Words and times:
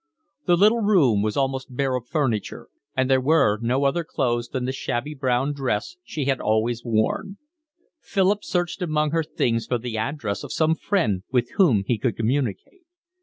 The 0.47 0.57
little 0.57 0.81
room 0.81 1.21
was 1.21 1.37
almost 1.37 1.75
bare 1.75 1.93
of 1.95 2.07
furniture, 2.07 2.69
and 2.97 3.07
there 3.07 3.21
were 3.21 3.59
no 3.61 3.83
other 3.83 4.03
clothes 4.03 4.49
than 4.49 4.65
the 4.65 4.71
shabby 4.71 5.13
brown 5.13 5.53
dress 5.53 5.95
she 6.03 6.25
had 6.25 6.41
always 6.41 6.83
worn. 6.83 7.37
Philip 8.01 8.43
searched 8.43 8.81
among 8.81 9.11
her 9.11 9.21
things 9.23 9.67
for 9.67 9.77
the 9.77 9.99
address 9.99 10.43
of 10.43 10.51
some 10.51 10.73
friend 10.73 11.21
with 11.31 11.51
whom 11.57 11.83
he 11.85 11.99
could 11.99 12.15
communicate. 12.15 12.81